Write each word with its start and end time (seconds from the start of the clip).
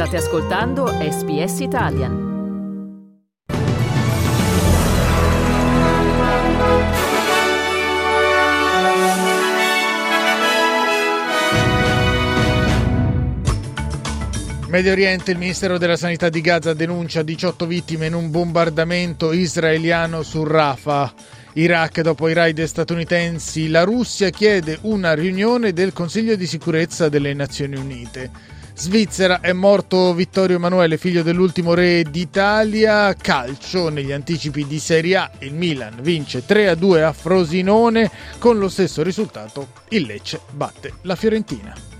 State 0.00 0.16
ascoltando 0.16 0.86
SBS 0.86 1.60
Italian. 1.60 2.28
Medio 14.68 14.92
Oriente, 14.92 15.32
il 15.32 15.36
Ministero 15.36 15.76
della 15.76 15.96
Sanità 15.96 16.30
di 16.30 16.40
Gaza 16.40 16.72
denuncia 16.72 17.20
18 17.20 17.66
vittime 17.66 18.06
in 18.06 18.14
un 18.14 18.30
bombardamento 18.30 19.34
israeliano 19.34 20.22
su 20.22 20.44
Rafah. 20.44 21.12
Iraq, 21.52 22.00
dopo 22.00 22.26
i 22.28 22.32
raid 22.32 22.62
statunitensi, 22.62 23.68
la 23.68 23.82
Russia 23.82 24.30
chiede 24.30 24.78
una 24.82 25.12
riunione 25.12 25.74
del 25.74 25.92
Consiglio 25.92 26.36
di 26.36 26.46
sicurezza 26.46 27.10
delle 27.10 27.34
Nazioni 27.34 27.76
Unite. 27.76 28.49
Svizzera 28.80 29.40
è 29.40 29.52
morto 29.52 30.14
Vittorio 30.14 30.56
Emanuele, 30.56 30.96
figlio 30.96 31.22
dell'ultimo 31.22 31.74
re 31.74 32.02
d'Italia. 32.02 33.12
Calcio 33.12 33.90
negli 33.90 34.10
anticipi 34.10 34.66
di 34.66 34.78
Serie 34.78 35.16
A. 35.16 35.30
Il 35.40 35.52
Milan 35.52 35.98
vince 36.00 36.42
3-2 36.46 37.02
a 37.02 37.12
Frosinone. 37.12 38.10
Con 38.38 38.58
lo 38.58 38.70
stesso 38.70 39.02
risultato, 39.02 39.68
il 39.90 40.06
Lecce 40.06 40.40
batte 40.52 40.94
la 41.02 41.14
Fiorentina. 41.14 41.99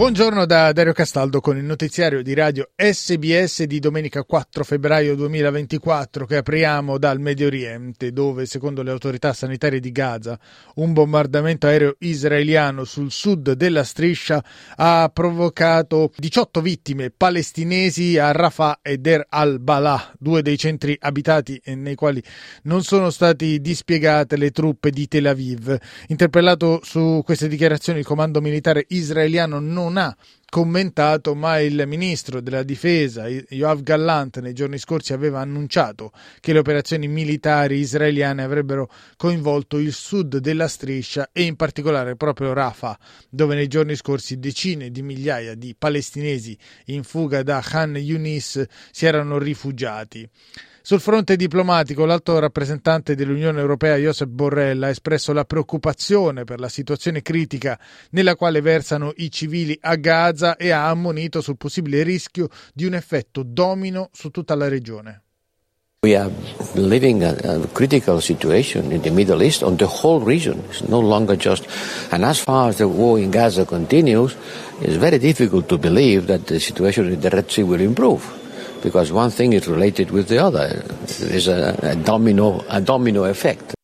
Buongiorno 0.00 0.46
da 0.46 0.72
Dario 0.72 0.94
Castaldo 0.94 1.40
con 1.40 1.58
il 1.58 1.64
notiziario 1.64 2.22
di 2.22 2.32
radio 2.32 2.70
SBS 2.74 3.64
di 3.64 3.80
domenica 3.80 4.24
4 4.24 4.64
febbraio 4.64 5.14
2024 5.14 6.24
che 6.24 6.36
apriamo 6.36 6.96
dal 6.96 7.20
Medio 7.20 7.48
Oriente 7.48 8.10
dove 8.10 8.46
secondo 8.46 8.82
le 8.82 8.92
autorità 8.92 9.34
sanitarie 9.34 9.78
di 9.78 9.92
Gaza 9.92 10.40
un 10.76 10.94
bombardamento 10.94 11.66
aereo 11.66 11.96
israeliano 11.98 12.84
sul 12.84 13.10
sud 13.10 13.52
della 13.52 13.84
striscia 13.84 14.42
ha 14.76 15.10
provocato 15.12 16.10
18 16.16 16.62
vittime 16.62 17.10
palestinesi 17.14 18.16
a 18.16 18.32
Rafah 18.32 18.78
e 18.80 18.96
Der 18.96 19.26
al-Balah, 19.28 20.14
due 20.18 20.40
dei 20.40 20.56
centri 20.56 20.96
abitati 20.98 21.60
nei 21.74 21.94
quali 21.94 22.22
non 22.62 22.82
sono 22.84 23.10
stati 23.10 23.60
dispiegate 23.60 24.38
le 24.38 24.50
truppe 24.50 24.88
di 24.88 25.06
Tel 25.08 25.26
Aviv. 25.26 25.76
Interpellato 26.06 26.80
su 26.82 27.20
queste 27.22 27.48
dichiarazioni 27.48 27.98
il 27.98 28.06
comando 28.06 28.40
militare 28.40 28.86
israeliano 28.88 29.60
non 29.60 29.88
non 29.90 29.96
ha 29.96 30.16
commentato, 30.48 31.34
ma 31.34 31.60
il 31.60 31.84
ministro 31.86 32.40
della 32.40 32.62
difesa 32.62 33.28
Yoav 33.28 33.82
Gallant 33.82 34.38
nei 34.40 34.52
giorni 34.52 34.78
scorsi 34.78 35.12
aveva 35.12 35.40
annunciato 35.40 36.12
che 36.40 36.52
le 36.52 36.60
operazioni 36.60 37.08
militari 37.08 37.78
israeliane 37.78 38.42
avrebbero 38.42 38.90
coinvolto 39.16 39.78
il 39.78 39.92
sud 39.92 40.38
della 40.38 40.68
striscia 40.68 41.30
e 41.32 41.42
in 41.42 41.56
particolare 41.56 42.16
proprio 42.16 42.52
Rafah, 42.52 42.98
dove 43.28 43.54
nei 43.54 43.68
giorni 43.68 43.96
scorsi 43.96 44.38
decine 44.38 44.90
di 44.90 45.02
migliaia 45.02 45.54
di 45.54 45.74
palestinesi 45.76 46.56
in 46.86 47.02
fuga 47.02 47.42
da 47.42 47.60
Khan 47.60 47.96
Yunis 47.96 48.64
si 48.90 49.06
erano 49.06 49.38
rifugiati. 49.38 50.28
Sul 50.82 51.00
fronte 51.00 51.36
diplomatico, 51.36 52.06
l'alto 52.06 52.38
rappresentante 52.38 53.14
dell'Unione 53.14 53.60
Europea 53.60 53.96
Josep 53.96 54.28
Borrell 54.28 54.82
ha 54.82 54.88
espresso 54.88 55.32
la 55.34 55.44
preoccupazione 55.44 56.44
per 56.44 56.58
la 56.58 56.70
situazione 56.70 57.20
critica 57.20 57.78
nella 58.10 58.34
quale 58.34 58.62
versano 58.62 59.12
i 59.16 59.30
civili 59.30 59.78
a 59.82 59.96
Gaza 59.96 60.56
e 60.56 60.70
ha 60.70 60.88
ammonito 60.88 61.42
sul 61.42 61.58
possibile 61.58 62.02
rischio 62.02 62.48
di 62.72 62.86
un 62.86 62.94
effetto 62.94 63.42
domino 63.44 64.08
su 64.12 64.30
tutta 64.30 64.54
la 64.54 64.68
regione. 64.68 65.22
We 66.02 66.16
are 66.16 66.32
living 66.76 67.22
a, 67.22 67.36
a, 67.44 67.66
critical 67.74 68.22
situation 68.22 68.90
in 68.90 69.02
the 69.02 69.10
Middle 69.10 69.42
East 69.42 69.62
on 69.62 69.76
the 69.76 69.84
whole 69.84 70.24
region. 70.24 70.64
It's 70.70 70.80
no 70.88 70.98
longer 70.98 71.36
just, 71.36 71.66
and 72.10 72.24
as 72.24 72.38
far 72.38 72.70
as 72.70 72.78
the 72.78 72.88
war 72.88 73.18
in 73.18 73.30
Gaza 73.30 73.66
continues, 73.66 74.34
it's 74.80 74.96
very 74.96 75.18
difficult 75.18 75.68
to 75.68 75.76
believe 75.76 76.26
that 76.28 76.46
the 76.46 76.58
situation 76.58 77.12
in 77.12 77.20
the 77.20 77.28
Red 77.28 77.50
Sea 77.50 77.64
will 77.64 77.82
improve. 77.82 78.39
Because 78.82 79.12
one 79.12 79.30
thing 79.30 79.52
is 79.52 79.68
related 79.68 80.10
with 80.10 80.28
the 80.28 80.38
other. 80.38 80.68
There's 81.18 81.48
a, 81.48 81.78
a 81.82 81.96
domino, 81.96 82.64
a 82.68 82.80
domino 82.80 83.24
effect. 83.24 83.74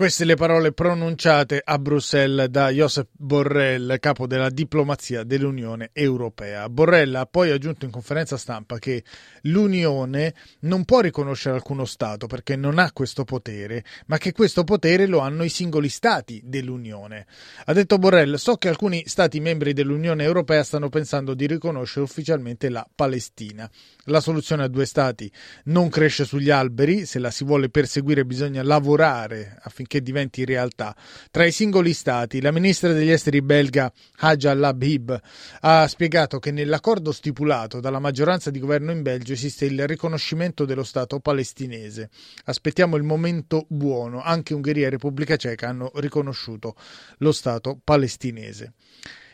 Queste 0.00 0.24
le 0.24 0.34
parole 0.34 0.72
pronunciate 0.72 1.60
a 1.62 1.78
Bruxelles 1.78 2.48
da 2.48 2.70
Josep 2.70 3.08
Borrell, 3.12 3.98
capo 3.98 4.26
della 4.26 4.48
diplomazia 4.48 5.24
dell'Unione 5.24 5.90
Europea. 5.92 6.70
Borrell 6.70 7.14
ha 7.16 7.26
poi 7.26 7.50
aggiunto 7.50 7.84
in 7.84 7.90
conferenza 7.90 8.38
stampa 8.38 8.78
che 8.78 9.04
l'Unione 9.42 10.32
non 10.60 10.86
può 10.86 11.00
riconoscere 11.00 11.56
alcuno 11.56 11.84
Stato 11.84 12.28
perché 12.28 12.56
non 12.56 12.78
ha 12.78 12.92
questo 12.92 13.24
potere, 13.24 13.84
ma 14.06 14.16
che 14.16 14.32
questo 14.32 14.64
potere 14.64 15.04
lo 15.04 15.18
hanno 15.18 15.44
i 15.44 15.50
singoli 15.50 15.90
Stati 15.90 16.40
dell'Unione. 16.46 17.26
Ha 17.66 17.72
detto 17.74 17.98
Borrell, 17.98 18.36
so 18.36 18.56
che 18.56 18.68
alcuni 18.68 19.02
Stati 19.04 19.38
membri 19.38 19.74
dell'Unione 19.74 20.24
Europea 20.24 20.64
stanno 20.64 20.88
pensando 20.88 21.34
di 21.34 21.46
riconoscere 21.46 22.06
ufficialmente 22.06 22.70
la 22.70 22.88
Palestina. 22.94 23.70
La 24.04 24.20
soluzione 24.20 24.62
a 24.62 24.68
due 24.68 24.86
Stati 24.86 25.30
non 25.64 25.90
cresce 25.90 26.24
sugli 26.24 26.48
alberi, 26.48 27.04
se 27.04 27.18
la 27.18 27.30
si 27.30 27.44
vuole 27.44 27.68
perseguire 27.68 28.24
bisogna 28.24 28.62
lavorare 28.62 29.58
affinché 29.60 29.88
che 29.90 30.02
diventi 30.02 30.44
realtà. 30.44 30.94
Tra 31.32 31.44
i 31.44 31.50
singoli 31.50 31.92
stati, 31.92 32.40
la 32.40 32.52
ministra 32.52 32.92
degli 32.92 33.10
esteri 33.10 33.42
belga 33.42 33.92
Haja 34.18 34.54
Labib 34.54 35.20
ha 35.62 35.88
spiegato 35.88 36.38
che 36.38 36.52
nell'accordo 36.52 37.10
stipulato 37.10 37.80
dalla 37.80 37.98
maggioranza 37.98 38.52
di 38.52 38.60
governo 38.60 38.92
in 38.92 39.02
Belgio 39.02 39.32
esiste 39.32 39.64
il 39.64 39.88
riconoscimento 39.88 40.64
dello 40.64 40.84
Stato 40.84 41.18
palestinese. 41.18 42.08
Aspettiamo 42.44 42.94
il 42.94 43.02
momento 43.02 43.66
buono. 43.68 44.22
Anche 44.22 44.54
Ungheria 44.54 44.86
e 44.86 44.90
Repubblica 44.90 45.34
Ceca 45.34 45.68
hanno 45.68 45.90
riconosciuto 45.96 46.76
lo 47.18 47.32
Stato 47.32 47.80
palestinese. 47.82 48.74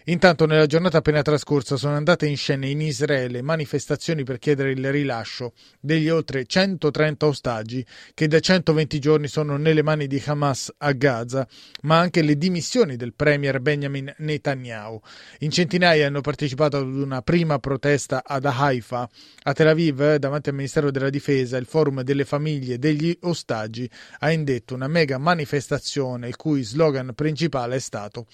Intanto 0.09 0.47
nella 0.47 0.67
giornata 0.67 0.99
appena 0.99 1.21
trascorsa 1.21 1.77
sono 1.77 1.97
andate 1.97 2.28
in 2.28 2.37
scena 2.37 2.67
in 2.67 2.81
Israele 2.81 3.43
manifestazioni 3.43 4.22
per 4.22 4.39
chiedere 4.39 4.71
il 4.71 4.93
rilascio 4.93 5.53
degli 5.81 6.09
oltre 6.09 6.47
130 6.47 7.27
ostaggi 7.27 7.84
che 8.15 8.28
da 8.28 8.39
120 8.39 9.00
giorni 9.00 9.27
sono 9.27 9.56
nelle 9.56 9.83
mani 9.83 10.06
di 10.06 10.22
Hamas 10.25 10.72
a 10.78 10.93
Gaza, 10.93 11.45
ma 11.83 11.99
anche 11.99 12.22
le 12.22 12.39
dimissioni 12.39 12.95
del 12.95 13.15
premier 13.15 13.59
Benjamin 13.59 14.15
Netanyahu. 14.19 15.00
In 15.41 15.50
centinaia 15.50 16.06
hanno 16.06 16.21
partecipato 16.21 16.77
ad 16.77 16.87
una 16.87 17.22
prima 17.22 17.59
protesta 17.59 18.22
ad 18.25 18.45
Haifa. 18.45 19.11
A 19.43 19.53
Tel 19.55 19.66
Aviv, 19.66 20.15
davanti 20.19 20.50
al 20.50 20.55
Ministero 20.55 20.93
della 20.93 21.11
Difesa, 21.11 21.56
il 21.56 21.66
forum 21.66 22.03
delle 22.03 22.25
famiglie 22.25 22.78
degli 22.78 23.16
ostaggi 23.22 23.91
ha 24.21 24.31
indetto 24.31 24.72
una 24.72 24.87
mega 24.87 25.19
manifestazione 25.19 26.28
il 26.28 26.37
cui 26.37 26.62
slogan 26.62 27.11
principale 27.12 27.75
è 27.75 27.81
stato 27.81 28.27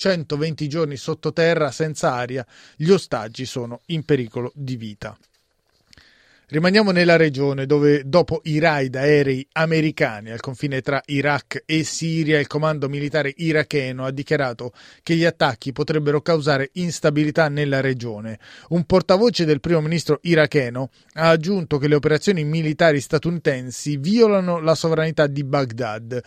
120 0.00 0.66
giorni 0.66 0.96
sottoterra 0.96 1.70
senza 1.70 2.14
aria, 2.14 2.46
gli 2.74 2.88
ostaggi 2.88 3.44
sono 3.44 3.82
in 3.88 4.06
pericolo 4.06 4.50
di 4.54 4.76
vita. 4.76 5.14
Rimaniamo 6.50 6.90
nella 6.90 7.14
regione 7.14 7.64
dove 7.64 8.02
dopo 8.04 8.40
i 8.42 8.58
raid 8.58 8.96
aerei 8.96 9.46
americani 9.52 10.32
al 10.32 10.40
confine 10.40 10.80
tra 10.80 11.00
Iraq 11.06 11.62
e 11.64 11.84
Siria 11.84 12.40
il 12.40 12.48
comando 12.48 12.88
militare 12.88 13.32
iracheno 13.36 14.04
ha 14.04 14.10
dichiarato 14.10 14.72
che 15.04 15.14
gli 15.14 15.24
attacchi 15.24 15.70
potrebbero 15.70 16.20
causare 16.22 16.70
instabilità 16.72 17.48
nella 17.48 17.80
regione. 17.80 18.40
Un 18.70 18.82
portavoce 18.82 19.44
del 19.44 19.60
primo 19.60 19.80
ministro 19.80 20.18
iracheno 20.22 20.90
ha 21.12 21.28
aggiunto 21.28 21.78
che 21.78 21.86
le 21.86 21.94
operazioni 21.94 22.42
militari 22.42 23.00
statunitensi 23.00 23.96
violano 23.98 24.58
la 24.58 24.74
sovranità 24.74 25.28
di 25.28 25.44
Baghdad. 25.44 26.20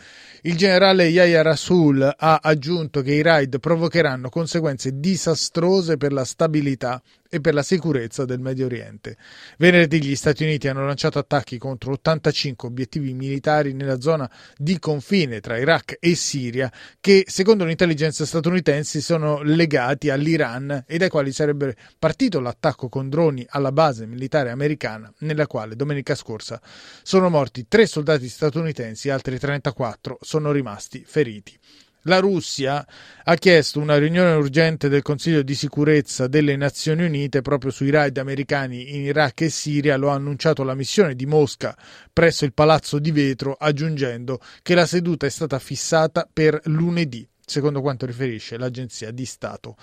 Il 0.43 0.55
generale 0.55 1.07
Yahya 1.07 1.41
Rasul 1.41 2.01
ha 2.01 2.39
aggiunto 2.41 3.01
che 3.01 3.11
i 3.11 3.21
raid 3.21 3.59
provocheranno 3.59 4.29
conseguenze 4.29 5.01
disastrose 5.01 5.97
per 5.97 6.13
la 6.13 6.23
stabilità 6.23 7.01
e 7.33 7.41
per 7.41 7.55
la 7.55 7.63
sicurezza 7.63 8.25
del 8.25 8.39
Medio 8.39 8.67
Oriente. 8.67 9.17
Venerdì 9.57 9.97
gli 10.13 10.15
Stati 10.15 10.43
Uniti 10.43 10.67
hanno 10.67 10.85
lanciato 10.85 11.17
attacchi 11.17 11.57
contro 11.57 11.93
85 11.93 12.67
obiettivi 12.67 13.13
militari 13.13 13.73
nella 13.73 13.99
zona 13.99 14.29
di 14.55 14.77
confine 14.77 15.39
tra 15.39 15.57
Iraq 15.57 15.97
e 15.99 16.13
Siria 16.13 16.71
che, 17.01 17.23
secondo 17.27 17.65
l'intelligence 17.65 18.25
statunitense, 18.25 19.01
sono 19.01 19.41
legati 19.41 20.11
all'Iran 20.11 20.83
e 20.87 20.97
dai 20.99 21.09
quali 21.09 21.31
sarebbe 21.31 21.75
partito 21.97 22.39
l'attacco 22.39 22.89
con 22.89 23.09
droni 23.09 23.43
alla 23.49 23.71
base 23.71 24.05
militare 24.05 24.51
americana 24.51 25.11
nella 25.19 25.47
quale 25.47 25.75
domenica 25.75 26.13
scorsa 26.13 26.61
sono 27.01 27.29
morti 27.29 27.65
tre 27.67 27.87
soldati 27.87 28.29
statunitensi 28.29 29.07
e 29.07 29.11
altri 29.11 29.39
34 29.39 30.19
sono 30.21 30.51
rimasti 30.51 31.03
feriti. 31.05 31.57
La 32.03 32.19
Russia 32.19 32.85
ha 33.23 33.35
chiesto 33.35 33.79
una 33.79 33.97
riunione 33.97 34.33
urgente 34.33 34.89
del 34.89 35.01
Consiglio 35.01 35.41
di 35.41 35.55
sicurezza 35.55 36.27
delle 36.27 36.57
Nazioni 36.57 37.05
Unite 37.05 37.41
proprio 37.41 37.71
sui 37.71 37.91
raid 37.91 38.17
americani 38.17 38.95
in 38.95 39.03
Iraq 39.03 39.41
e 39.41 39.49
Siria, 39.49 39.95
lo 39.95 40.11
ha 40.11 40.15
annunciato 40.15 40.63
la 40.63 40.75
missione 40.75 41.15
di 41.15 41.25
Mosca 41.25 41.77
presso 42.11 42.43
il 42.43 42.53
Palazzo 42.53 42.99
di 42.99 43.11
Vetro, 43.11 43.53
aggiungendo 43.53 44.41
che 44.61 44.75
la 44.75 44.85
seduta 44.85 45.25
è 45.25 45.29
stata 45.29 45.59
fissata 45.59 46.27
per 46.31 46.59
lunedì, 46.65 47.25
secondo 47.45 47.79
quanto 47.79 48.05
riferisce 48.05 48.57
l'agenzia 48.57 49.11
di 49.11 49.25
Stato 49.25 49.77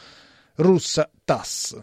russa 0.56 1.10
TASS. 1.24 1.80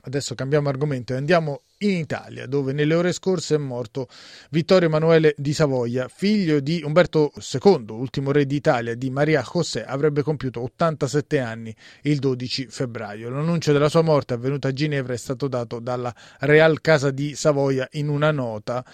Adesso 0.00 0.34
cambiamo 0.34 0.68
argomento 0.68 1.12
e 1.12 1.16
andiamo 1.16 1.62
in 1.78 1.90
Italia, 1.90 2.46
dove 2.46 2.72
nelle 2.72 2.94
ore 2.94 3.12
scorse 3.12 3.56
è 3.56 3.58
morto 3.58 4.08
Vittorio 4.50 4.88
Emanuele 4.88 5.34
di 5.36 5.52
Savoia, 5.52 6.08
figlio 6.08 6.60
di 6.60 6.82
Umberto 6.84 7.32
II, 7.34 7.84
ultimo 7.88 8.30
re 8.30 8.46
d'Italia, 8.46 8.94
di 8.94 9.10
Maria 9.10 9.42
José, 9.42 9.84
avrebbe 9.84 10.22
compiuto 10.22 10.62
87 10.62 11.40
anni 11.40 11.74
il 12.02 12.18
12 12.20 12.66
febbraio. 12.68 13.28
L'annuncio 13.28 13.72
della 13.72 13.88
sua 13.88 14.02
morte 14.02 14.34
avvenuta 14.34 14.68
a 14.68 14.72
Ginevra 14.72 15.14
è 15.14 15.18
stato 15.18 15.48
dato 15.48 15.80
dalla 15.80 16.14
Real 16.40 16.80
Casa 16.80 17.10
di 17.10 17.34
Savoia 17.34 17.88
in 17.92 18.08
una 18.08 18.30
nota 18.30 18.84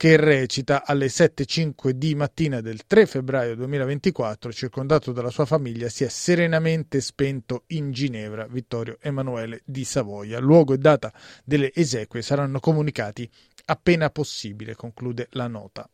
che 0.00 0.16
recita 0.16 0.86
alle 0.86 1.08
7.05 1.08 1.90
di 1.90 2.14
mattina 2.14 2.62
del 2.62 2.86
3 2.86 3.04
febbraio 3.04 3.54
2024, 3.54 4.50
circondato 4.50 5.12
dalla 5.12 5.28
sua 5.28 5.44
famiglia, 5.44 5.90
si 5.90 6.04
è 6.04 6.08
serenamente 6.08 7.02
spento 7.02 7.64
in 7.66 7.90
Ginevra 7.90 8.46
Vittorio 8.46 8.96
Emanuele 9.02 9.60
di 9.62 9.84
Savoia. 9.84 10.38
Luogo 10.38 10.72
e 10.72 10.78
data 10.78 11.12
delle 11.44 11.70
esequie 11.74 12.22
saranno 12.22 12.60
comunicati 12.60 13.30
appena 13.66 14.08
possibile, 14.08 14.74
conclude 14.74 15.26
la 15.32 15.48
nota. 15.48 15.86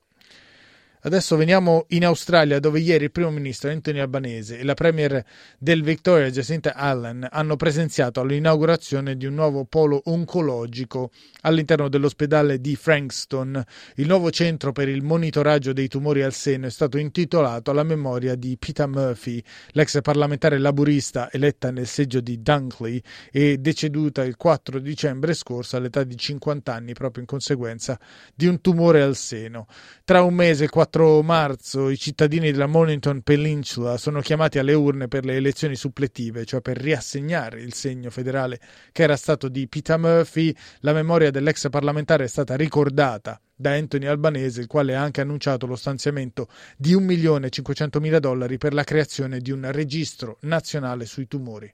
Adesso 1.06 1.36
veniamo 1.36 1.84
in 1.90 2.04
Australia 2.04 2.58
dove 2.58 2.80
ieri 2.80 3.04
il 3.04 3.12
primo 3.12 3.30
ministro 3.30 3.70
Anthony 3.70 4.00
Albanese 4.00 4.58
e 4.58 4.64
la 4.64 4.74
premier 4.74 5.24
del 5.56 5.84
Victoria 5.84 6.28
Jacinta 6.30 6.74
Allen 6.74 7.28
hanno 7.30 7.54
presenziato 7.54 8.18
all'inaugurazione 8.18 9.16
di 9.16 9.24
un 9.24 9.34
nuovo 9.34 9.66
polo 9.66 10.02
oncologico 10.06 11.12
all'interno 11.42 11.88
dell'ospedale 11.88 12.60
di 12.60 12.74
Frankston. 12.74 13.62
Il 13.94 14.08
nuovo 14.08 14.32
centro 14.32 14.72
per 14.72 14.88
il 14.88 15.04
monitoraggio 15.04 15.72
dei 15.72 15.86
tumori 15.86 16.22
al 16.22 16.32
seno 16.32 16.66
è 16.66 16.70
stato 16.70 16.98
intitolato 16.98 17.70
alla 17.70 17.84
memoria 17.84 18.34
di 18.34 18.56
Peter 18.58 18.88
Murphy, 18.88 19.40
l'ex 19.74 20.00
parlamentare 20.02 20.58
laburista 20.58 21.30
eletta 21.30 21.70
nel 21.70 21.86
seggio 21.86 22.18
di 22.18 22.42
Dunkley 22.42 23.00
e 23.30 23.58
deceduta 23.58 24.24
il 24.24 24.34
4 24.36 24.80
dicembre 24.80 25.34
scorso 25.34 25.76
all'età 25.76 26.02
di 26.02 26.16
50 26.16 26.74
anni 26.74 26.94
proprio 26.94 27.20
in 27.20 27.28
conseguenza 27.28 27.96
di 28.34 28.48
un 28.48 28.60
tumore 28.60 29.02
al 29.02 29.14
seno. 29.14 29.68
Tra 30.02 30.24
un 30.24 30.34
mese, 30.34 30.64
il 30.64 30.70
4 30.70 30.94
4 30.96 31.22
marzo 31.22 31.90
i 31.90 31.98
cittadini 31.98 32.50
della 32.50 32.66
Mornington 32.66 33.20
Peninsula 33.20 33.98
sono 33.98 34.22
chiamati 34.22 34.58
alle 34.58 34.72
urne 34.72 35.08
per 35.08 35.26
le 35.26 35.34
elezioni 35.34 35.76
suppletive, 35.76 36.46
cioè 36.46 36.62
per 36.62 36.78
riassegnare 36.78 37.60
il 37.60 37.74
segno 37.74 38.08
federale 38.08 38.58
che 38.92 39.02
era 39.02 39.16
stato 39.16 39.48
di 39.48 39.68
Peter 39.68 39.98
Murphy. 39.98 40.54
La 40.80 40.94
memoria 40.94 41.30
dell'ex 41.30 41.68
parlamentare 41.68 42.24
è 42.24 42.28
stata 42.28 42.56
ricordata 42.56 43.38
da 43.54 43.72
Anthony 43.72 44.06
Albanese, 44.06 44.62
il 44.62 44.66
quale 44.68 44.96
ha 44.96 45.02
anche 45.02 45.20
annunciato 45.20 45.66
lo 45.66 45.76
stanziamento 45.76 46.48
di 46.78 46.94
1.500.000 46.94 48.16
dollari 48.16 48.56
per 48.56 48.72
la 48.72 48.84
creazione 48.84 49.40
di 49.40 49.50
un 49.50 49.70
registro 49.70 50.38
nazionale 50.42 51.04
sui 51.04 51.28
tumori. 51.28 51.70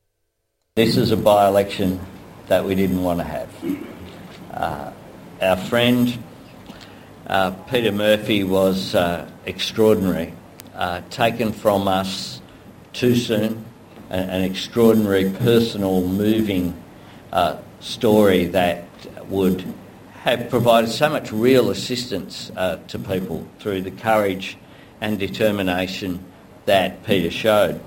This 0.72 0.96
is 0.96 1.12
a 1.12 1.16
by-election 1.16 1.96
that 2.48 2.64
we 2.64 2.74
didn't 2.74 3.00
want 3.00 3.20
to 3.20 3.24
have. 3.24 3.48
Uh, 4.52 4.90
our 5.40 5.58
friend 5.58 6.18
Uh, 7.26 7.52
Peter 7.70 7.92
Murphy 7.92 8.42
was 8.42 8.94
uh, 8.94 9.30
extraordinary, 9.46 10.34
uh, 10.74 11.00
taken 11.10 11.52
from 11.52 11.86
us 11.86 12.40
too 12.92 13.14
soon, 13.14 13.64
an, 14.10 14.28
an 14.28 14.42
extraordinary 14.42 15.30
personal, 15.30 16.02
moving 16.06 16.76
uh, 17.32 17.58
story 17.80 18.46
that 18.46 18.84
would 19.28 19.64
have 20.22 20.50
provided 20.50 20.90
so 20.90 21.08
much 21.08 21.32
real 21.32 21.70
assistance 21.70 22.50
uh, 22.56 22.78
to 22.88 22.98
people 22.98 23.46
through 23.60 23.82
the 23.82 23.90
courage 23.90 24.56
and 25.00 25.18
determination 25.18 26.24
that 26.64 27.04
Peter 27.04 27.30
showed. 27.30 27.80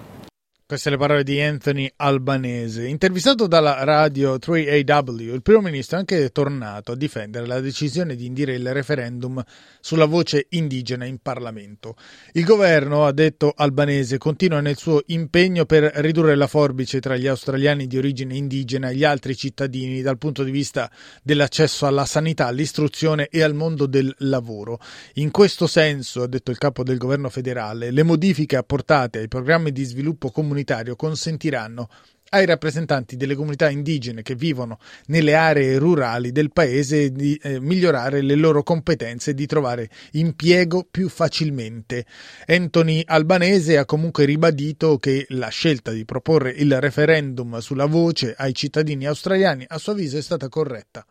Queste 0.68 0.90
le 0.90 0.98
parole 0.98 1.24
di 1.24 1.40
Anthony 1.40 1.88
Albanese. 1.98 2.88
Intervistato 2.88 3.46
dalla 3.46 3.84
radio 3.84 4.38
3AW, 4.38 5.32
il 5.36 5.44
primo 5.44 5.62
ministro 5.62 5.98
è 5.98 6.00
anche 6.00 6.32
tornato 6.32 6.94
a 6.94 6.96
difendere 6.96 7.46
la 7.46 7.60
decisione 7.60 8.16
di 8.16 8.26
indire 8.26 8.56
il 8.56 8.74
referendum 8.74 9.44
sulla 9.80 10.06
voce 10.06 10.48
indigena 10.50 11.06
in 11.06 11.20
Parlamento. 11.22 11.96
Il 12.32 12.46
governo, 12.46 13.06
ha 13.06 13.12
detto 13.12 13.54
Albanese, 13.56 14.18
continua 14.18 14.60
nel 14.60 14.76
suo 14.76 15.04
impegno 15.06 15.66
per 15.66 15.84
ridurre 15.98 16.34
la 16.34 16.48
forbice 16.48 17.00
tra 17.00 17.16
gli 17.16 17.28
australiani 17.28 17.86
di 17.86 18.00
origine 18.00 18.36
indigena 18.36 18.90
e 18.90 18.96
gli 18.96 19.04
altri 19.04 19.36
cittadini 19.36 20.02
dal 20.02 20.18
punto 20.18 20.44
di 20.44 20.50
vista 20.50 20.90
dell'accesso 21.22 21.86
alla 21.86 22.06
sanità, 22.06 22.48
all'istruzione 22.48 23.28
e 23.30 23.44
al 23.44 23.54
mondo 23.54 23.86
del 23.86 24.12
lavoro. 24.18 24.80
In 25.16 25.30
questo 25.30 25.68
senso, 25.68 26.24
ha 26.24 26.28
detto 26.28 26.50
il 26.50 26.58
capo 26.58 26.82
del 26.82 26.98
governo 26.98 27.30
federale, 27.30 27.92
le 27.92 28.02
modifiche 28.02 28.56
apportate 28.56 29.20
ai 29.20 29.28
programmi 29.28 29.72
di 29.72 29.84
sviluppo 29.84 30.32
comunitario 30.32 30.54
comunitario 30.56 30.96
consentiranno 30.96 31.90
ai 32.30 32.46
rappresentanti 32.46 33.18
delle 33.18 33.36
comunità 33.36 33.70
indigene 33.70 34.22
che 34.22 34.36
vivono 34.36 34.80
nelle 35.08 35.36
aree 35.36 35.78
rurali 35.78 36.32
del 36.32 36.52
paese 36.52 37.12
di 37.12 37.40
eh, 37.42 37.60
migliorare 37.60 38.22
le 38.22 38.36
loro 38.36 38.64
competenze 38.64 39.32
e 39.32 39.34
di 39.34 39.46
trovare 39.46 39.90
impiego 40.14 40.86
più 40.90 41.08
facilmente. 41.08 42.06
Anthony 42.48 43.04
Albanese 43.06 43.78
ha 43.78 43.86
comunque 43.86 44.26
ribadito 44.26 44.98
che 44.98 45.26
la 45.30 45.50
scelta 45.50 45.92
di 45.92 46.04
proporre 46.04 46.52
il 46.52 46.80
referendum 46.82 47.60
sulla 47.60 47.86
voce 47.86 48.34
ai 48.36 48.54
cittadini 48.54 49.06
australiani 49.06 49.66
a 49.68 49.78
suo 49.78 49.92
avviso 49.92 50.18
è 50.18 50.22
stata 50.22 50.50
corretta. 50.50 51.06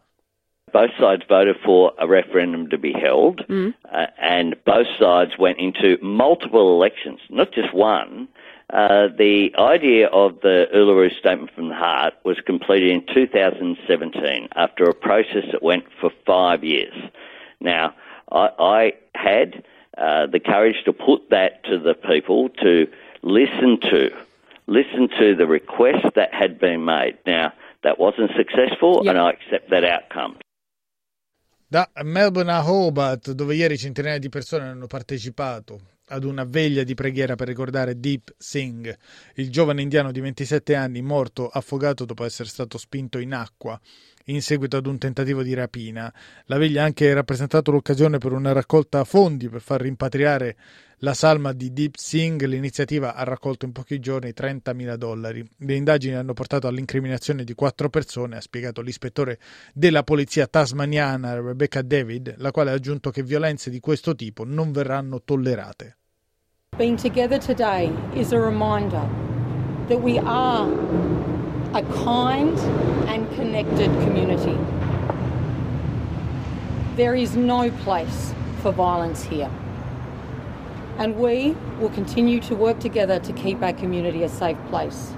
both 0.75 0.91
sides 0.99 1.23
voted 1.29 1.55
for 1.64 1.93
a 2.00 2.06
referendum 2.06 2.69
to 2.69 2.76
be 2.76 2.93
held, 2.93 3.46
mm. 3.49 3.73
uh, 3.93 4.06
and 4.20 4.56
both 4.67 4.88
sides 4.99 5.31
went 5.38 5.56
into 5.61 5.96
multiple 6.02 6.75
elections, 6.75 7.20
not 7.31 7.52
just 7.52 7.73
one, 7.73 8.26
Uh, 8.74 9.06
the 9.16 9.52
idea 9.56 10.08
of 10.08 10.40
the 10.40 10.66
Uluru 10.74 11.16
Statement 11.16 11.48
from 11.54 11.68
the 11.68 11.76
Heart 11.76 12.14
was 12.24 12.40
completed 12.44 12.90
in 12.90 13.06
2017 13.14 14.48
after 14.56 14.82
a 14.82 14.92
process 14.92 15.44
that 15.52 15.62
went 15.62 15.84
for 16.00 16.10
five 16.26 16.64
years. 16.64 16.92
Now, 17.60 17.94
I, 18.32 18.48
I 18.58 18.92
had 19.14 19.62
uh, 19.96 20.26
the 20.26 20.40
courage 20.40 20.82
to 20.86 20.92
put 20.92 21.30
that 21.30 21.62
to 21.64 21.78
the 21.78 21.94
people 21.94 22.48
to 22.64 22.88
listen 23.22 23.78
to, 23.92 24.10
listen 24.66 25.08
to 25.20 25.36
the 25.36 25.46
request 25.46 26.06
that 26.16 26.34
had 26.34 26.58
been 26.58 26.84
made. 26.84 27.16
Now, 27.24 27.52
that 27.84 28.00
wasn't 28.00 28.32
successful, 28.36 29.02
yep. 29.04 29.14
and 29.14 29.18
I 29.20 29.30
accept 29.30 29.70
that 29.70 29.84
outcome. 29.84 30.38
Da 31.70 31.86
Melbourne 32.02 32.50
a 32.50 32.60
Hobart, 32.60 33.34
dove 33.34 33.54
ieri 33.54 33.76
centinaia 33.76 34.18
di 34.18 34.28
persone 34.28 34.64
hanno 34.64 34.88
partecipato 34.88 35.94
ad 36.08 36.24
una 36.24 36.44
veglia 36.44 36.82
di 36.82 36.94
preghiera 36.94 37.34
per 37.34 37.48
ricordare 37.48 37.98
Deep 37.98 38.34
Singh, 38.36 38.94
il 39.36 39.50
giovane 39.50 39.82
indiano 39.82 40.12
di 40.12 40.20
27 40.20 40.74
anni 40.74 41.00
morto 41.00 41.48
affogato 41.48 42.04
dopo 42.04 42.24
essere 42.24 42.48
stato 42.48 42.76
spinto 42.78 43.18
in 43.18 43.32
acqua 43.32 43.80
in 44.26 44.40
seguito 44.40 44.76
ad 44.76 44.86
un 44.86 44.98
tentativo 44.98 45.42
di 45.42 45.54
rapina. 45.54 46.12
La 46.46 46.58
veglia 46.58 46.82
ha 46.82 46.86
anche 46.86 47.12
rappresentato 47.12 47.70
l'occasione 47.70 48.18
per 48.18 48.32
una 48.32 48.52
raccolta 48.52 49.05
fondi 49.05 49.48
per 49.48 49.60
far 49.60 49.82
rimpatriare 49.82 50.56
la 51.05 51.13
salma 51.13 51.53
di 51.53 51.70
Deep 51.73 51.96
Singh. 51.96 52.44
L'iniziativa 52.46 53.15
ha 53.15 53.23
raccolto 53.25 53.67
in 53.67 53.73
pochi 53.73 54.01
giorni 54.01 54.32
30.000 54.34 54.94
dollari. 54.94 55.46
Le 55.58 55.75
indagini 55.75 56.15
hanno 56.15 56.32
portato 56.32 56.67
all'incriminazione 56.67 57.44
di 57.44 57.55
quattro 57.55 57.91
persone, 57.91 58.37
ha 58.37 58.41
spiegato 58.41 58.81
l'ispettore 58.81 59.39
della 59.75 60.03
polizia 60.03 60.46
tasmaniana 60.46 61.39
Rebecca 61.39 61.82
David, 61.82 62.37
la 62.39 62.51
quale 62.51 62.70
ha 62.70 62.75
aggiunto 62.75 63.11
che 63.11 63.23
violenze 63.23 63.69
di 63.69 63.81
questo 63.81 64.15
tipo 64.15 64.44
non 64.44 64.73
verranno 64.73 65.20
tollerate. 65.23 65.99
Being 66.77 66.99
together 66.99 67.39
today 67.39 67.93
is 68.15 68.32
a 68.32 68.41
reminder 68.41 69.06
that 69.89 70.01
we 70.01 70.19
are 70.19 70.67
a 71.73 71.82
kind 72.03 72.58
and 73.06 73.29
connected 73.37 73.91
community. 74.01 74.56
There 76.96 77.15
is 77.15 77.34
no 77.34 77.70
place 77.84 78.32
for 78.63 78.73
violence 78.73 79.23
here. 79.29 79.63
And 80.98 81.17
we 81.17 81.56
will 81.81 81.91
continue 81.91 82.41
to 82.43 82.55
work 82.55 82.79
together 82.79 83.19
to 83.19 83.32
keep 83.32 83.63
our 83.63 83.72
community 83.72 84.22
a 84.22 84.29
safe 84.29 84.58
place. 84.69 85.13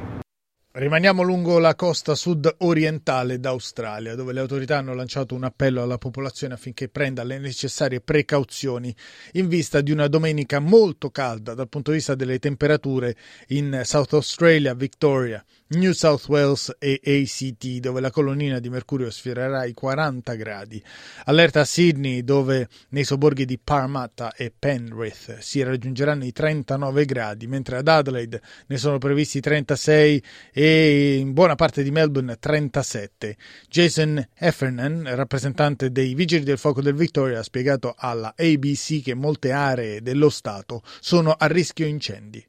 Rimaniamo 0.78 1.22
lungo 1.22 1.58
la 1.58 1.74
costa 1.74 2.14
sud-orientale 2.14 3.40
d'Australia, 3.40 4.14
dove 4.14 4.34
le 4.34 4.40
autorità 4.40 4.76
hanno 4.76 4.92
lanciato 4.92 5.34
un 5.34 5.44
appello 5.44 5.80
alla 5.80 5.96
popolazione 5.96 6.52
affinché 6.52 6.90
prenda 6.90 7.24
le 7.24 7.38
necessarie 7.38 8.02
precauzioni 8.02 8.94
in 9.32 9.48
vista 9.48 9.80
di 9.80 9.90
una 9.90 10.06
domenica 10.06 10.58
molto 10.58 11.08
calda 11.08 11.54
dal 11.54 11.70
punto 11.70 11.92
di 11.92 11.96
vista 11.96 12.14
delle 12.14 12.38
temperature 12.38 13.16
in 13.48 13.80
South 13.84 14.12
Australia, 14.12 14.74
Victoria, 14.74 15.42
New 15.68 15.92
South 15.92 16.28
Wales 16.28 16.76
e 16.78 17.00
ACT, 17.02 17.80
dove 17.80 18.02
la 18.02 18.10
colonnina 18.10 18.58
di 18.58 18.68
mercurio 18.68 19.10
sfiorerà 19.10 19.64
i 19.64 19.72
40 19.72 20.34
gradi. 20.34 20.80
Allerta 21.24 21.60
a 21.60 21.64
Sydney, 21.64 22.22
dove 22.22 22.68
nei 22.90 23.04
sobborghi 23.04 23.46
di 23.46 23.58
Parramatta 23.58 24.34
e 24.34 24.52
Penrith 24.56 25.38
si 25.38 25.62
raggiungeranno 25.62 26.26
i 26.26 26.32
39 26.32 27.06
gradi, 27.06 27.46
mentre 27.46 27.78
ad 27.78 27.88
Adelaide 27.88 28.42
ne 28.66 28.76
sono 28.76 28.98
previsti 28.98 29.40
36 29.40 30.22
e 30.52 30.64
in 30.66 31.32
buona 31.32 31.54
parte 31.54 31.82
di 31.82 31.90
Melbourne 31.90 32.36
37. 32.38 33.36
Jason 33.68 34.22
Heffernan, 34.34 35.14
rappresentante 35.14 35.90
dei 35.90 36.14
Vigili 36.14 36.44
del 36.44 36.58
Fuoco 36.58 36.82
del 36.82 36.94
Victoria, 36.94 37.38
ha 37.38 37.42
spiegato 37.42 37.94
alla 37.96 38.34
ABC 38.36 39.02
che 39.02 39.14
molte 39.14 39.52
aree 39.52 40.02
dello 40.02 40.28
Stato 40.28 40.82
sono 41.00 41.34
a 41.38 41.46
rischio 41.46 41.86
incendi. 41.86 42.44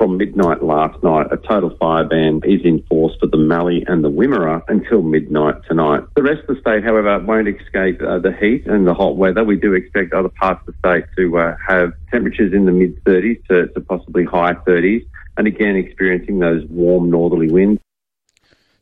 from 0.00 0.16
midnight 0.16 0.62
last 0.62 0.96
night, 1.02 1.26
a 1.30 1.36
total 1.36 1.76
fire 1.76 2.04
ban 2.04 2.40
is 2.42 2.62
in 2.64 2.82
force 2.88 3.14
for 3.20 3.26
the 3.26 3.36
Mallee 3.36 3.84
and 3.86 4.02
the 4.02 4.08
Wimmera 4.08 4.62
until 4.68 5.02
midnight 5.02 5.56
tonight. 5.68 6.02
The 6.16 6.22
rest 6.22 6.40
of 6.48 6.54
the 6.54 6.60
state, 6.62 6.82
however, 6.82 7.18
won't 7.18 7.46
escape 7.48 8.00
uh, 8.00 8.18
the 8.18 8.32
heat 8.32 8.66
and 8.66 8.86
the 8.86 8.94
hot 8.94 9.18
weather. 9.18 9.44
We 9.44 9.56
do 9.56 9.74
expect 9.74 10.14
other 10.14 10.30
parts 10.30 10.66
of 10.66 10.72
the 10.72 10.78
state 10.78 11.04
to 11.18 11.36
uh, 11.36 11.54
have 11.68 11.92
temperatures 12.10 12.54
in 12.54 12.64
the 12.64 12.72
mid 12.72 13.04
30s 13.04 13.46
to, 13.48 13.66
to 13.74 13.80
possibly 13.82 14.24
high 14.24 14.54
30s, 14.66 15.04
and 15.40 15.46
again 15.46 15.76
experiencing 15.76 16.38
those 16.38 16.64
warm 16.68 17.08
northerly 17.08 17.48
winds. 17.48 17.80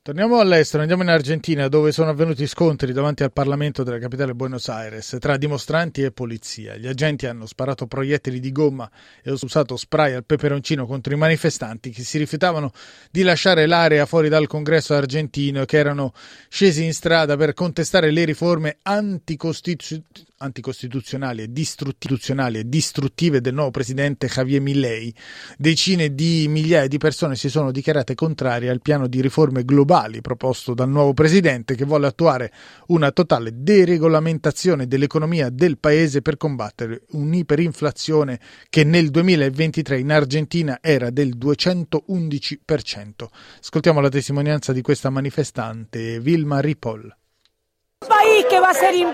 Torniamo 0.03 0.41
all'estero, 0.41 0.81
andiamo 0.81 1.03
in 1.03 1.11
Argentina 1.11 1.69
dove 1.69 1.93
sono 1.93 2.09
avvenuti 2.09 2.47
scontri 2.47 2.95
davanti 2.95 3.25
al 3.25 3.33
Parlamento 3.33 3.83
della 3.83 3.99
capitale 3.99 4.33
Buenos 4.33 4.69
Aires 4.69 5.19
tra 5.21 5.37
dimostranti 5.37 6.03
e 6.03 6.13
polizia. 6.13 6.77
Gli 6.77 6.87
agenti 6.87 7.27
hanno 7.27 7.45
sparato 7.45 7.87
proiettili 7.87 8.41
di 8.41 8.51
gomma 8.51 8.91
e 9.23 9.31
usato 9.33 9.77
spray 9.77 10.15
al 10.15 10.25
peperoncino 10.25 10.87
contro 10.87 11.13
i 11.13 11.19
manifestanti 11.19 11.91
che 11.91 12.05
si 12.05 12.17
rifiutavano 12.17 12.71
di 13.11 13.23
lasciare 13.23 13.67
l'area 13.67 14.07
fuori 14.07 14.31
dal 14.31 14.47
congresso 14.47 14.95
argentino 14.95 15.61
e 15.61 15.67
che 15.67 15.77
erano 15.77 16.13
scesi 16.49 16.85
in 16.85 16.95
strada 16.95 17.37
per 17.37 17.53
contestare 17.53 18.11
le 18.11 18.25
riforme 18.25 18.79
anticostituzionali 18.81 20.28
anticostituzionali 20.39 21.43
e, 21.43 21.53
distruttivali 21.53 22.59
e 22.59 22.69
distruttive 22.69 23.41
del 23.41 23.55
nuovo 23.55 23.71
presidente 23.71 24.27
Javier 24.29 24.61
Milley, 24.61 25.13
decine 25.57 26.15
di 26.15 26.47
migliaia 26.49 26.87
di 26.87 26.99
persone 26.99 27.37
si 27.37 27.49
sono 27.49 27.71
dichiarate 27.71 28.15
contrarie 28.15 28.71
al 28.71 28.81
piano 28.81 29.07
di 29.07 29.21
riforme 29.21 29.65
globali 29.65 30.21
proposto 30.21 30.75
dal 30.75 30.89
nuovo 30.89 31.15
presidente 31.15 31.75
che 31.75 31.85
vuole 31.85 32.07
attuare 32.07 32.53
una 32.89 33.11
totale 33.11 33.51
deregolamentazione 33.55 34.87
dell'economia 34.87 35.51
del 35.51 35.79
paese 35.79 36.23
per 36.23 36.37
combattere 36.37 37.03
un'iperinflazione 37.11 38.41
che 38.69 38.85
nel 38.85 39.11
2023 39.11 39.99
in 39.99 40.13
Argentina 40.13 40.79
era 40.81 41.11
del 41.11 41.37
211%. 41.37 43.27
Ascoltiamo 43.61 44.01
la 44.01 44.09
testimonianza 44.09 44.73
di 44.73 44.83
questa 44.83 45.11
manifestante, 45.11 46.21
Vilma 46.21 46.61
Ripoll. 46.61 47.18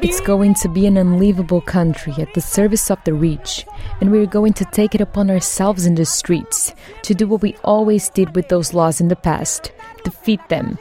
It's 0.03 0.21
going 0.21 0.55
to 0.55 0.69
be 0.69 0.87
an 0.87 0.97
unlivable 0.97 1.61
country 1.61 2.13
at 2.19 2.35
the 2.35 2.41
service 2.41 2.91
of 2.91 3.03
the 3.05 3.15
rich, 3.15 3.65
and 4.01 4.11
we're 4.11 4.27
going 4.27 4.53
to 4.55 4.65
take 4.67 4.95
it 4.95 5.01
upon 5.01 5.31
ourselves 5.31 5.87
in 5.87 5.95
the 5.95 6.05
streets 6.05 6.75
to 7.03 7.15
do 7.15 7.27
what 7.27 7.43
we 7.43 7.57
always 7.65 8.11
did 8.11 8.35
with 8.37 8.49
those 8.49 8.75
laws 8.75 9.01
in 9.01 9.09
the 9.09 9.17
past 9.17 9.73
defeat 10.05 10.41
them. 10.49 10.79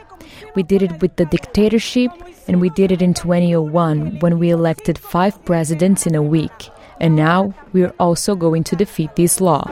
We 0.55 0.63
did 0.63 0.83
it 0.83 1.01
with 1.01 1.15
the 1.15 1.25
dictatorship, 1.25 2.12
and 2.47 2.62
we 2.62 2.69
did 2.69 2.91
it 2.91 3.01
in 3.01 3.13
2001 3.13 4.19
when 4.19 4.38
we 4.39 4.50
elected 4.50 4.97
five 4.97 5.43
presidents 5.45 6.05
in 6.05 6.13
a 6.15 6.21
week. 6.21 6.69
And 7.00 7.15
now 7.15 7.53
we're 7.73 7.93
also 8.00 8.35
going 8.35 8.63
to 8.65 8.75
defeat 8.75 9.15
this 9.15 9.41
law. 9.41 9.67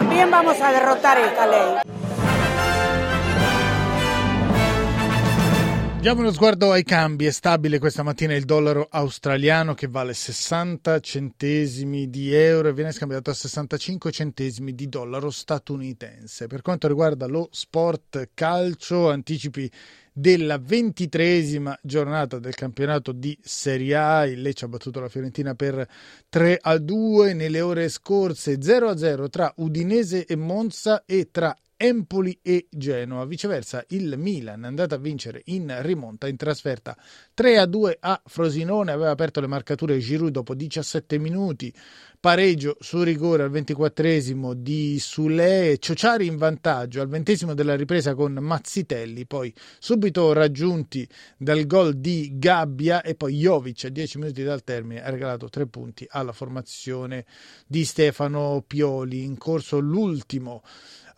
Diamo 6.01 6.21
uno 6.21 6.31
sguardo 6.31 6.71
ai 6.71 6.81
cambi. 6.81 7.27
È 7.27 7.29
stabile 7.29 7.77
questa 7.77 8.01
mattina 8.01 8.33
il 8.33 8.45
dollaro 8.45 8.87
australiano 8.89 9.75
che 9.75 9.87
vale 9.87 10.15
60 10.15 10.99
centesimi 10.99 12.09
di 12.09 12.33
euro 12.33 12.69
e 12.69 12.73
viene 12.73 12.91
scambiato 12.91 13.29
a 13.29 13.35
65 13.35 14.11
centesimi 14.11 14.73
di 14.73 14.89
dollaro 14.89 15.29
statunitense. 15.29 16.47
Per 16.47 16.63
quanto 16.63 16.87
riguarda 16.87 17.27
lo 17.27 17.49
sport 17.51 18.31
calcio, 18.33 19.11
anticipi 19.11 19.69
della 20.11 20.57
ventitresima 20.57 21.77
giornata 21.83 22.39
del 22.39 22.55
campionato 22.55 23.11
di 23.11 23.37
Serie 23.39 23.95
A. 23.95 24.25
Il 24.25 24.41
Lecce 24.41 24.65
ha 24.65 24.69
battuto 24.69 24.99
la 24.99 25.07
Fiorentina 25.07 25.53
per 25.53 25.87
3 26.29 26.57
a 26.59 26.79
2 26.79 27.33
nelle 27.33 27.61
ore 27.61 27.89
scorse, 27.89 28.59
0 28.59 28.89
a 28.89 28.97
0 28.97 29.29
tra 29.29 29.53
Udinese 29.57 30.25
e 30.25 30.35
Monza 30.35 31.03
e 31.05 31.29
tra 31.29 31.55
Empoli 31.83 32.37
e 32.43 32.67
Genoa. 32.69 33.25
Viceversa, 33.25 33.83
il 33.87 34.13
Milan 34.15 34.65
è 34.65 34.67
andato 34.67 34.93
a 34.93 34.99
vincere 34.99 35.41
in 35.45 35.75
rimonta 35.81 36.27
in 36.27 36.35
trasferta 36.35 36.95
3 37.33 37.57
a 37.57 37.65
2 37.65 37.97
a 37.99 38.21
Frosinone. 38.23 38.91
Aveva 38.91 39.09
aperto 39.09 39.41
le 39.41 39.47
marcature 39.47 39.97
Giroud 39.97 40.31
dopo 40.31 40.53
17 40.53 41.17
minuti. 41.17 41.73
Pareggio 42.19 42.77
su 42.79 43.01
rigore 43.01 43.41
al 43.41 43.49
24 43.49 44.53
di 44.53 44.99
Sule. 44.99 45.79
Ciociari 45.79 46.27
in 46.27 46.37
vantaggio 46.37 47.01
al 47.01 47.07
20 47.07 47.55
della 47.55 47.75
ripresa 47.75 48.13
con 48.13 48.33
Mazzitelli. 48.33 49.25
Poi 49.25 49.51
subito 49.79 50.33
raggiunti 50.33 51.07
dal 51.35 51.65
gol 51.65 51.95
di 51.95 52.33
Gabbia. 52.35 53.01
E 53.01 53.15
poi 53.15 53.37
Jovic 53.37 53.85
a 53.85 53.89
10 53.89 54.19
minuti 54.19 54.43
dal 54.43 54.63
termine 54.63 55.03
ha 55.03 55.09
regalato 55.09 55.49
3 55.49 55.65
punti 55.65 56.05
alla 56.07 56.31
formazione 56.31 57.25
di 57.65 57.83
Stefano 57.85 58.63
Pioli. 58.67 59.23
In 59.23 59.39
corso 59.39 59.79
l'ultimo 59.79 60.61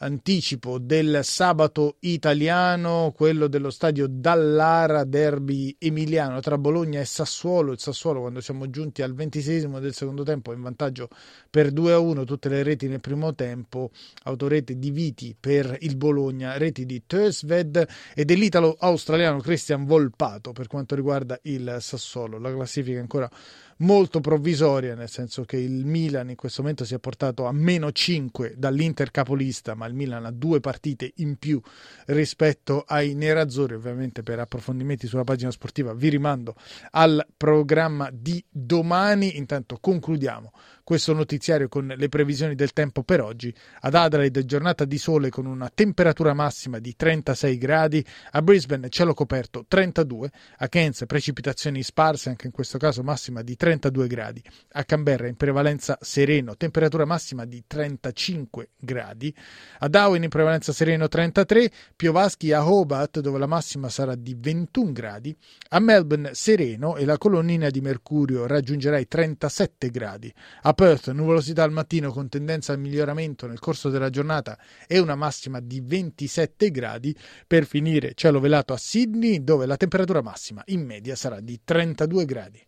anticipo 0.04 0.80
del 0.80 1.22
sabato 1.24 1.96
italiano, 2.00 3.14
quello 3.16 3.48
dello 3.48 3.70
stadio 3.70 4.08
Dallara 4.10 5.06
Derby 5.06 5.76
Emiliano 5.80 6.42
tra 6.42 6.58
Bologna 6.58 7.00
e 7.00 7.06
Sassuolo. 7.06 7.72
Il 7.72 7.80
Sassuolo 7.80 8.20
quando 8.20 8.42
siamo 8.42 8.70
giunti 8.70 9.02
al 9.02 9.14
ventisesimo 9.14 9.80
del 9.80 9.94
secondo 9.94 10.24
tempo 10.24 10.52
in 10.52 10.62
vantaggio 10.62 11.08
per 11.50 11.72
2 11.72 11.94
a 11.94 12.00
1, 12.00 12.26
tutte 12.26 12.50
le 12.50 12.64
reti 12.64 12.88
nel 12.88 13.00
primo 13.00 13.34
tempo, 13.34 13.92
autorete 14.24 14.78
di 14.78 14.92
Viti 14.92 15.36
per 15.40 15.78
il 15.80 15.96
Bologna, 15.96 16.58
reti 16.58 16.86
di 16.86 17.04
Tösved 17.08 17.88
e 18.14 18.26
dell'italo 18.26 18.76
australiano 18.78 19.40
Christian 19.40 19.86
Volpato 19.86 20.52
per 20.52 20.68
quanto 20.68 20.96
riguarda 20.96 21.40
il 21.44 21.78
Sassuolo. 21.80 22.38
La 22.40 22.52
classifica 22.52 23.00
ancora 23.00 23.30
molto 23.78 24.20
provvisoria, 24.20 24.96
nel 24.96 25.10
senso 25.10 25.44
che 25.44 25.58
il 25.58 25.86
Milan 25.86 26.30
in 26.30 26.36
questo 26.36 26.62
momento 26.62 26.86
si 26.86 26.94
è 26.94 27.00
portato 27.00 27.46
a 27.46 27.52
meno 27.52 27.92
5 27.92 28.56
dall'Inter 28.58 29.12
capolista, 29.12 29.76
ma 29.76 29.86
il 29.86 29.94
Milan 29.94 30.26
ha 30.26 30.32
due 30.32 30.60
partite 30.60 31.12
in 31.18 31.38
più 31.38 31.62
rispetto 32.08 32.84
ai 32.88 33.14
nerazzurri. 33.14 33.76
Ovviamente 33.76 34.24
per 34.24 34.40
approfondimenti 34.40 35.08
sulla 35.08 35.24
pagina 35.24 35.52
sportiva 35.52 35.94
vi 35.94 36.10
rimando 36.10 36.56
al 36.92 37.26
programma 37.36 38.10
di 38.12 38.44
domani. 38.50 39.38
Intanto 39.38 39.78
concludiamo 39.80 40.52
questo 40.84 41.14
notiziario 41.14 41.70
con 41.70 41.94
le 41.96 42.10
previsioni 42.10 42.56
del 42.56 42.74
tempo 42.74 43.04
per 43.04 43.22
oggi. 43.22 43.54
Ad 43.82 43.96
Adelaide 43.96 44.46
giornata 44.46 44.86
di 44.86 44.98
sole 44.98 45.30
con 45.30 45.46
una 45.46 45.72
temperatura 45.74 46.34
massima 46.34 46.80
di 46.80 46.96
36 46.96 47.58
gradi, 47.58 48.06
a 48.32 48.42
Brisbane 48.42 48.90
cielo 48.90 49.14
coperto 49.14 49.66
32, 49.68 50.32
a 50.58 50.68
Cairns 50.68 51.04
precipitazioni 51.08 51.82
sparse, 51.84 52.30
anche 52.30 52.48
in 52.48 52.52
questo 52.52 52.78
caso 52.78 53.02
massima 53.02 53.42
di 53.42 53.56
32 53.64 54.08
gradi, 54.08 54.44
a 54.74 54.84
Canberra 54.84 55.30
in 55.30 55.38
prevalenza 55.38 55.98
sereno, 56.02 56.58
temperatura 56.58 57.06
massima 57.06 57.46
di 57.46 57.64
35 57.66 58.72
gradi, 58.78 59.34
a 59.80 59.88
Darwin 59.88 60.24
in 60.24 60.28
prevalenza 60.28 60.74
sereno 60.74 61.08
33, 61.08 61.72
piovaschi 61.96 62.52
a 62.52 62.70
Hobart 62.70 63.22
dove 63.22 63.40
la 63.40 63.46
massima 63.46 63.88
sarà 63.88 64.16
di 64.16 64.36
21 64.38 64.92
gradi, 64.92 65.34
a 65.70 65.80
Melbourne 65.80 66.34
sereno 66.34 66.98
e 66.98 67.06
la 67.06 67.18
colonnina 67.18 67.70
di 67.70 67.80
mercurio 67.80 68.48
raggiungerà 68.48 68.98
i 68.98 69.08
37 69.08 69.90
gradi, 69.90 70.34
a 70.64 70.74
Perth 70.74 71.12
nuvolosità 71.12 71.64
al 71.64 71.72
mattino 71.72 72.12
con 72.12 72.28
tendenza 72.28 72.74
al 72.74 72.80
miglioramento 72.80 73.48
nel 73.48 73.60
corso 73.60 73.90
della 73.90 74.10
giornata 74.10 74.60
e 74.86 75.00
una 75.00 75.16
massima 75.16 75.62
di 75.62 75.80
27 75.80 76.70
gradi. 76.70 77.16
Per 77.48 77.66
finire 77.66 78.12
cielo 78.14 78.42
velato 78.42 78.74
a 78.74 78.78
Sydney 78.78 79.42
dove 79.42 79.66
la 79.66 79.78
temperatura 79.78 80.22
massima 80.22 80.62
in 80.66 80.86
media 80.86 81.16
sarà 81.16 81.40
di 81.40 81.62
32 81.64 82.26
gradi. 82.26 82.68